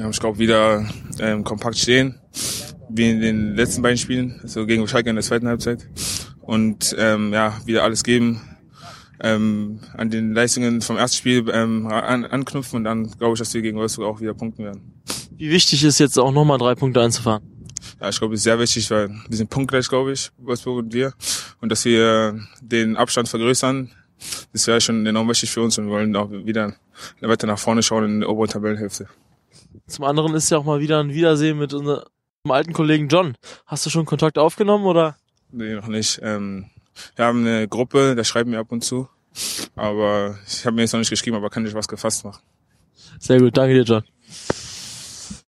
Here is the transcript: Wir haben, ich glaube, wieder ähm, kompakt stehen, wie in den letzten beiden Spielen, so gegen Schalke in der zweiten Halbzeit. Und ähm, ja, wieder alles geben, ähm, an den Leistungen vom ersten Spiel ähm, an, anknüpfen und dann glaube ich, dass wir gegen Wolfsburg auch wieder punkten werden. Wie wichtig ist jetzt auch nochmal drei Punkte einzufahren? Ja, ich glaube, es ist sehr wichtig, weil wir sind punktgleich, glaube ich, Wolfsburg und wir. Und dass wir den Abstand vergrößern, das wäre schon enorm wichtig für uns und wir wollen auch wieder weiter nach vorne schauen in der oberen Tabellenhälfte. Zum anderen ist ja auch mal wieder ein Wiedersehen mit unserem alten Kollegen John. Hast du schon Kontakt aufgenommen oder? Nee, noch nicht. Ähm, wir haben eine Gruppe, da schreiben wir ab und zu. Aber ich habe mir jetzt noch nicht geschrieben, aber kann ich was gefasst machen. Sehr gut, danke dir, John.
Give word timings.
Wir 0.00 0.04
haben, 0.04 0.12
ich 0.12 0.20
glaube, 0.20 0.38
wieder 0.38 0.86
ähm, 1.18 1.44
kompakt 1.44 1.76
stehen, 1.76 2.18
wie 2.88 3.10
in 3.10 3.20
den 3.20 3.54
letzten 3.54 3.82
beiden 3.82 3.98
Spielen, 3.98 4.40
so 4.44 4.64
gegen 4.64 4.88
Schalke 4.88 5.10
in 5.10 5.16
der 5.16 5.22
zweiten 5.22 5.46
Halbzeit. 5.46 5.86
Und 6.40 6.96
ähm, 6.98 7.34
ja, 7.34 7.60
wieder 7.66 7.82
alles 7.82 8.02
geben, 8.02 8.40
ähm, 9.20 9.80
an 9.92 10.08
den 10.08 10.32
Leistungen 10.32 10.80
vom 10.80 10.96
ersten 10.96 11.18
Spiel 11.18 11.44
ähm, 11.52 11.86
an, 11.88 12.24
anknüpfen 12.24 12.78
und 12.78 12.84
dann 12.84 13.10
glaube 13.18 13.34
ich, 13.34 13.40
dass 13.40 13.52
wir 13.52 13.60
gegen 13.60 13.76
Wolfsburg 13.76 14.06
auch 14.06 14.22
wieder 14.22 14.32
punkten 14.32 14.64
werden. 14.64 15.02
Wie 15.36 15.50
wichtig 15.50 15.84
ist 15.84 16.00
jetzt 16.00 16.18
auch 16.18 16.32
nochmal 16.32 16.56
drei 16.56 16.74
Punkte 16.74 17.02
einzufahren? 17.02 17.42
Ja, 18.00 18.08
ich 18.08 18.18
glaube, 18.18 18.32
es 18.32 18.40
ist 18.40 18.44
sehr 18.44 18.58
wichtig, 18.58 18.90
weil 18.90 19.10
wir 19.28 19.36
sind 19.36 19.50
punktgleich, 19.50 19.86
glaube 19.86 20.12
ich, 20.12 20.30
Wolfsburg 20.38 20.78
und 20.78 20.94
wir. 20.94 21.12
Und 21.60 21.70
dass 21.70 21.84
wir 21.84 22.40
den 22.62 22.96
Abstand 22.96 23.28
vergrößern, 23.28 23.90
das 24.54 24.66
wäre 24.66 24.80
schon 24.80 25.04
enorm 25.04 25.28
wichtig 25.28 25.50
für 25.50 25.60
uns 25.60 25.76
und 25.76 25.88
wir 25.88 25.92
wollen 25.92 26.16
auch 26.16 26.30
wieder 26.30 26.72
weiter 27.20 27.46
nach 27.46 27.58
vorne 27.58 27.82
schauen 27.82 28.04
in 28.06 28.20
der 28.20 28.30
oberen 28.30 28.48
Tabellenhälfte. 28.48 29.06
Zum 29.86 30.04
anderen 30.04 30.34
ist 30.34 30.50
ja 30.50 30.58
auch 30.58 30.64
mal 30.64 30.80
wieder 30.80 31.00
ein 31.00 31.12
Wiedersehen 31.12 31.58
mit 31.58 31.72
unserem 31.74 32.04
alten 32.48 32.72
Kollegen 32.72 33.08
John. 33.08 33.36
Hast 33.66 33.86
du 33.86 33.90
schon 33.90 34.06
Kontakt 34.06 34.38
aufgenommen 34.38 34.86
oder? 34.86 35.16
Nee, 35.50 35.74
noch 35.74 35.88
nicht. 35.88 36.20
Ähm, 36.22 36.66
wir 37.16 37.24
haben 37.24 37.46
eine 37.46 37.68
Gruppe, 37.68 38.14
da 38.14 38.24
schreiben 38.24 38.52
wir 38.52 38.60
ab 38.60 38.70
und 38.72 38.84
zu. 38.84 39.08
Aber 39.76 40.38
ich 40.46 40.64
habe 40.66 40.76
mir 40.76 40.82
jetzt 40.82 40.92
noch 40.92 40.98
nicht 40.98 41.10
geschrieben, 41.10 41.36
aber 41.36 41.50
kann 41.50 41.66
ich 41.66 41.74
was 41.74 41.88
gefasst 41.88 42.24
machen. 42.24 42.42
Sehr 43.18 43.38
gut, 43.38 43.56
danke 43.56 43.74
dir, 43.74 43.82
John. 43.82 44.04